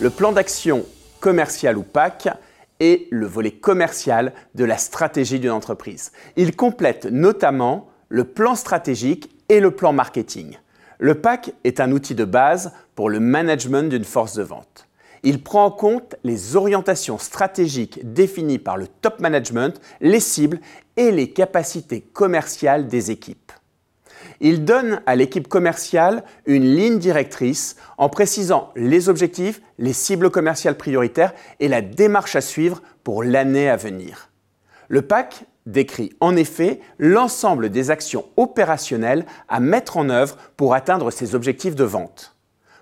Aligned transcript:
Le 0.00 0.10
plan 0.10 0.32
d'action 0.32 0.84
commercial 1.20 1.78
ou 1.78 1.84
PAC 1.84 2.28
est 2.80 3.06
le 3.12 3.26
volet 3.26 3.52
commercial 3.52 4.32
de 4.56 4.64
la 4.64 4.76
stratégie 4.76 5.38
d'une 5.38 5.52
entreprise. 5.52 6.10
Il 6.36 6.56
complète 6.56 7.06
notamment 7.06 7.88
le 8.08 8.24
plan 8.24 8.56
stratégique 8.56 9.30
et 9.48 9.60
le 9.60 9.70
plan 9.70 9.92
marketing. 9.92 10.58
Le 10.98 11.14
PAC 11.14 11.52
est 11.62 11.78
un 11.78 11.92
outil 11.92 12.16
de 12.16 12.24
base 12.24 12.72
pour 12.96 13.08
le 13.08 13.20
management 13.20 13.88
d'une 13.88 14.04
force 14.04 14.34
de 14.34 14.42
vente. 14.42 14.88
Il 15.22 15.44
prend 15.44 15.66
en 15.66 15.70
compte 15.70 16.16
les 16.24 16.56
orientations 16.56 17.18
stratégiques 17.18 18.12
définies 18.12 18.58
par 18.58 18.76
le 18.76 18.88
top 18.88 19.20
management, 19.20 19.80
les 20.00 20.20
cibles 20.20 20.58
et 20.96 21.12
les 21.12 21.30
capacités 21.30 22.00
commerciales 22.00 22.88
des 22.88 23.12
équipes. 23.12 23.52
Il 24.40 24.64
donne 24.64 25.00
à 25.06 25.16
l'équipe 25.16 25.48
commerciale 25.48 26.24
une 26.46 26.64
ligne 26.64 26.98
directrice 26.98 27.76
en 27.98 28.08
précisant 28.08 28.72
les 28.76 29.08
objectifs, 29.08 29.60
les 29.78 29.92
cibles 29.92 30.30
commerciales 30.30 30.76
prioritaires 30.76 31.34
et 31.60 31.68
la 31.68 31.80
démarche 31.80 32.36
à 32.36 32.40
suivre 32.40 32.82
pour 33.02 33.22
l'année 33.22 33.68
à 33.68 33.76
venir. 33.76 34.30
Le 34.88 35.02
PAC 35.02 35.44
décrit 35.66 36.12
en 36.20 36.36
effet 36.36 36.80
l'ensemble 36.98 37.70
des 37.70 37.90
actions 37.90 38.26
opérationnelles 38.36 39.24
à 39.48 39.60
mettre 39.60 39.96
en 39.96 40.10
œuvre 40.10 40.36
pour 40.56 40.74
atteindre 40.74 41.10
ces 41.10 41.34
objectifs 41.34 41.74
de 41.74 41.84
vente. 41.84 42.36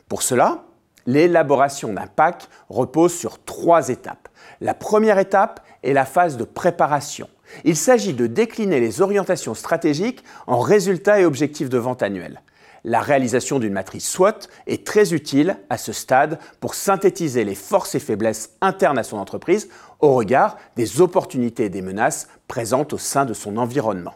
Pour 0.08 0.22
cela, 0.22 0.64
l'élaboration 1.06 1.92
d'un 1.92 2.06
PAC 2.06 2.48
repose 2.68 3.14
sur 3.14 3.44
trois 3.44 3.88
étapes. 3.88 4.28
La 4.60 4.74
première 4.74 5.18
étape 5.18 5.60
est 5.82 5.92
la 5.92 6.04
phase 6.04 6.36
de 6.36 6.44
préparation. 6.44 7.28
Il 7.64 7.76
s'agit 7.76 8.14
de 8.14 8.26
décliner 8.26 8.80
les 8.80 9.00
orientations 9.00 9.54
stratégiques 9.54 10.24
en 10.46 10.60
résultats 10.60 11.20
et 11.20 11.24
objectifs 11.24 11.68
de 11.68 11.78
vente 11.78 12.02
annuels. 12.02 12.40
La 12.84 13.00
réalisation 13.00 13.60
d'une 13.60 13.74
matrice 13.74 14.08
SWOT 14.08 14.48
est 14.66 14.84
très 14.84 15.14
utile 15.14 15.56
à 15.70 15.78
ce 15.78 15.92
stade 15.92 16.40
pour 16.58 16.74
synthétiser 16.74 17.44
les 17.44 17.54
forces 17.54 17.94
et 17.94 18.00
faiblesses 18.00 18.56
internes 18.60 18.98
à 18.98 19.04
son 19.04 19.18
entreprise 19.18 19.68
au 20.00 20.14
regard 20.14 20.56
des 20.74 21.00
opportunités 21.00 21.66
et 21.66 21.70
des 21.70 21.82
menaces 21.82 22.28
présentes 22.48 22.92
au 22.92 22.98
sein 22.98 23.24
de 23.24 23.34
son 23.34 23.56
environnement. 23.56 24.14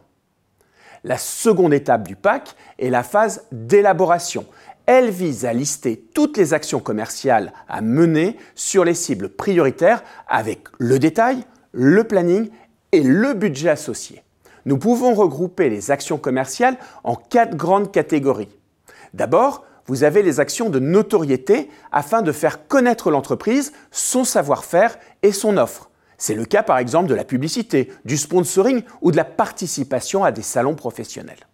La 1.04 1.19
seconde 1.19 1.74
étape 1.74 2.08
du 2.08 2.16
PAC 2.16 2.56
est 2.80 2.91
la 2.91 3.04
phase 3.04 3.44
d'élaboration. 3.52 4.46
Elle 4.86 5.10
vise 5.10 5.44
à 5.44 5.52
lister 5.52 6.04
toutes 6.14 6.36
les 6.36 6.52
actions 6.52 6.80
commerciales 6.80 7.52
à 7.69 7.80
mener 7.80 8.36
sur 8.56 8.84
les 8.84 8.94
cibles 8.94 9.28
prioritaires 9.28 10.02
avec 10.26 10.66
le 10.78 10.98
détail, 10.98 11.44
le 11.77 12.05
planning 12.05 12.48
et 12.92 13.02
le 13.02 13.34
budget 13.34 13.69
associé. 13.69 14.22
Nous 14.64 14.78
pouvons 14.78 15.14
regrouper 15.14 15.69
les 15.69 15.91
actions 15.91 16.16
commerciales 16.16 16.78
en 17.05 17.14
quatre 17.14 17.55
grandes 17.55 17.92
catégories. 17.92 18.48
D'abord, 19.12 19.64
vous 19.86 20.02
avez 20.02 20.22
les 20.22 20.41
actions 20.41 20.70
de 20.70 20.80
notoriété 20.80 21.70
afin 21.92 22.22
de 22.22 22.32
faire 22.32 22.66
connaître 22.66 23.10
l'entreprise, 23.10 23.72
son 23.91 24.24
savoir-faire 24.24 24.98
et 25.22 25.32
son 25.32 25.58
offre. 25.58 25.91
C'est 26.19 26.34
le 26.34 26.47
cas 26.47 26.62
par 26.62 26.78
exemple 26.78 27.08
de 27.08 27.14
la 27.14 27.24
publicité, 27.24 27.92
du 28.06 28.16
sponsoring 28.16 28.82
ou 29.02 29.12
de 29.12 29.16
la 29.16 29.24
participation 29.24 30.24
à 30.24 30.32
des 30.32 30.42
salons 30.42 30.74
professionnels. 30.74 31.47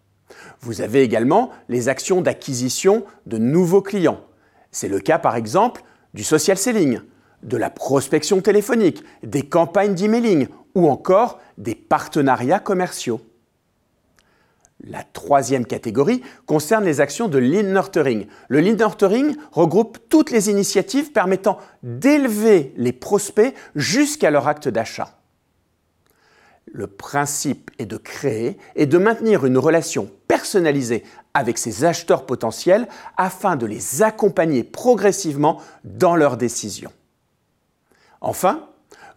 Vous 0.61 0.81
avez 0.81 1.03
également 1.03 1.51
les 1.69 1.89
actions 1.89 2.21
d'acquisition 2.21 3.05
de 3.27 3.39
nouveaux 3.39 3.83
clients. 3.83 4.21
C'est 4.71 4.89
le 4.89 5.01
cas 5.01 5.19
par 5.19 5.35
exemple 5.35 5.83
du 6.15 6.23
social 6.23 6.57
selling, 6.57 7.01
de 7.43 7.57
la 7.57 7.71
prospection 7.71 8.41
téléphonique, 8.41 9.03
des 9.23 9.43
campagnes 9.43 9.95
d'emailing 9.95 10.49
ou 10.75 10.89
encore 10.89 11.41
des 11.59 11.75
partenariats 11.75 12.61
commerciaux. 12.61 13.21
La 14.85 15.05
troisième 15.05 15.65
catégorie 15.65 16.23
concerne 16.45 16.85
les 16.85 17.01
actions 17.01 17.29
de 17.29 17.39
lean 17.39 17.73
nurturing. 17.73 18.27
Le 18.49 18.61
lean 18.61 18.75
nurturing 18.75 19.37
regroupe 19.53 19.99
toutes 20.09 20.33
les 20.33 20.51
initiatives 20.51 21.13
permettant 21.13 21.59
d'élever 21.85 22.73
les 22.77 22.93
prospects 22.93 23.55
jusqu'à 23.77 24.33
leur 24.33 24.49
acte 24.49 24.69
d'achat. 24.69 25.19
Le 26.67 26.87
principe 26.87 27.71
est 27.79 27.87
de 27.87 27.97
créer 27.97 28.57
et 28.75 28.87
de 28.87 28.99
maintenir 28.99 29.45
une 29.45 29.59
relation 29.59 30.11
personnalisée 30.27 31.05
avec 31.35 31.59
ces 31.59 31.85
acheteurs 31.85 32.27
potentiels 32.27 32.89
afin 33.17 33.57
de 33.57 33.67
les 33.67 34.03
accompagner 34.03 34.65
progressivement 34.65 35.61
dans 35.85 36.17
leurs 36.17 36.37
décisions. 36.37 36.93
Enfin, 38.23 38.69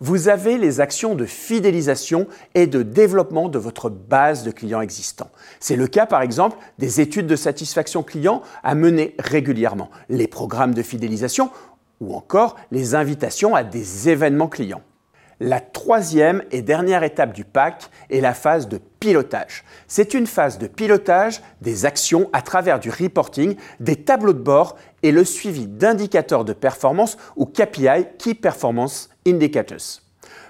vous 0.01 0.29
avez 0.29 0.57
les 0.57 0.81
actions 0.81 1.13
de 1.13 1.25
fidélisation 1.25 2.27
et 2.55 2.65
de 2.65 2.81
développement 2.81 3.49
de 3.49 3.59
votre 3.59 3.89
base 3.89 4.43
de 4.43 4.49
clients 4.51 4.81
existants. 4.81 5.29
C'est 5.59 5.75
le 5.75 5.87
cas 5.87 6.07
par 6.07 6.23
exemple 6.23 6.57
des 6.79 7.01
études 7.01 7.27
de 7.27 7.35
satisfaction 7.35 8.01
client 8.01 8.41
à 8.63 8.73
mener 8.73 9.15
régulièrement, 9.19 9.91
les 10.09 10.27
programmes 10.27 10.73
de 10.73 10.81
fidélisation 10.81 11.51
ou 12.01 12.15
encore 12.15 12.55
les 12.71 12.95
invitations 12.95 13.55
à 13.55 13.63
des 13.63 14.09
événements 14.09 14.49
clients. 14.49 14.81
La 15.39 15.59
troisième 15.59 16.43
et 16.51 16.61
dernière 16.61 17.03
étape 17.03 17.33
du 17.33 17.45
PAC 17.45 17.89
est 18.09 18.21
la 18.21 18.33
phase 18.33 18.67
de 18.67 18.79
C'est 19.87 20.13
une 20.13 20.27
phase 20.27 20.57
de 20.57 20.67
pilotage 20.67 21.41
des 21.61 21.85
actions 21.85 22.29
à 22.33 22.41
travers 22.41 22.79
du 22.79 22.89
reporting, 22.89 23.55
des 23.79 23.95
tableaux 23.95 24.33
de 24.33 24.39
bord 24.39 24.77
et 25.03 25.11
le 25.11 25.23
suivi 25.23 25.67
d'indicateurs 25.67 26.45
de 26.45 26.53
performance 26.53 27.17
ou 27.35 27.45
KPI, 27.45 28.07
Key 28.17 28.33
Performance 28.33 29.09
Indicators. 29.27 30.01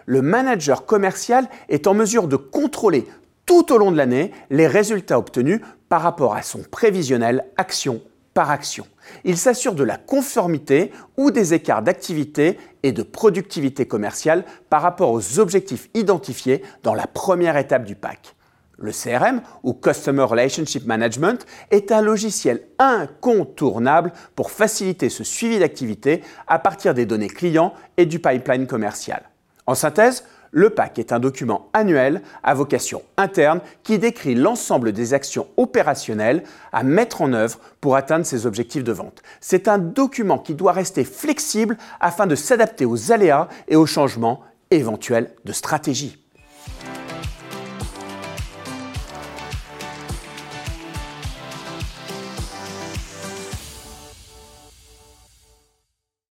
Le 0.05 0.21
manager 0.21 0.85
commercial 0.85 1.49
est 1.67 1.87
en 1.87 1.93
mesure 1.93 2.27
de 2.27 2.35
contrôler 2.35 3.05
tout 3.45 3.73
au 3.73 3.77
long 3.77 3.91
de 3.91 3.97
l'année 3.97 4.31
les 4.49 4.67
résultats 4.67 5.19
obtenus 5.19 5.61
par 5.89 6.01
rapport 6.01 6.35
à 6.35 6.41
son 6.41 6.59
prévisionnel 6.59 7.45
action 7.57 8.01
par 8.33 8.51
action. 8.51 8.85
Il 9.23 9.37
s'assure 9.37 9.75
de 9.75 9.83
la 9.83 9.97
conformité 9.97 10.91
ou 11.17 11.31
des 11.31 11.53
écarts 11.53 11.81
d'activité 11.81 12.59
et 12.83 12.91
de 12.91 13.01
productivité 13.01 13.87
commerciale 13.87 14.43
par 14.69 14.81
rapport 14.81 15.11
aux 15.11 15.39
objectifs 15.39 15.89
identifiés 15.93 16.61
dans 16.83 16.93
la 16.93 17.07
première 17.07 17.57
étape 17.57 17.85
du 17.85 17.95
PAC. 17.95 18.35
Le 18.77 18.91
CRM 18.91 19.41
ou 19.63 19.73
Customer 19.73 20.23
Relationship 20.23 20.85
Management 20.85 21.45
est 21.71 21.91
un 21.91 22.01
logiciel 22.01 22.61
incontournable 22.77 24.11
pour 24.35 24.51
faciliter 24.51 25.09
ce 25.09 25.23
suivi 25.23 25.59
d'activité 25.59 26.23
à 26.47 26.59
partir 26.59 26.93
des 26.93 27.05
données 27.05 27.29
clients 27.29 27.73
et 27.97 28.05
du 28.05 28.19
pipeline 28.19 28.67
commercial. 28.67 29.23
En 29.65 29.75
synthèse, 29.75 30.25
le 30.51 30.69
PAC 30.69 30.99
est 30.99 31.11
un 31.11 31.19
document 31.19 31.69
annuel 31.73 32.21
à 32.43 32.53
vocation 32.53 33.01
interne 33.17 33.59
qui 33.83 33.99
décrit 33.99 34.35
l'ensemble 34.35 34.93
des 34.93 35.13
actions 35.13 35.47
opérationnelles 35.57 36.43
à 36.71 36.83
mettre 36.83 37.21
en 37.21 37.33
œuvre 37.33 37.59
pour 37.81 37.95
atteindre 37.95 38.25
ses 38.25 38.45
objectifs 38.45 38.83
de 38.83 38.93
vente. 38.93 39.21
C'est 39.41 39.67
un 39.67 39.77
document 39.77 40.37
qui 40.37 40.53
doit 40.53 40.71
rester 40.71 41.03
flexible 41.03 41.77
afin 41.99 42.25
de 42.25 42.35
s'adapter 42.35 42.85
aux 42.85 43.11
aléas 43.11 43.49
et 43.67 43.75
aux 43.75 43.85
changements 43.85 44.41
éventuels 44.71 45.33
de 45.43 45.51
stratégie. 45.51 46.24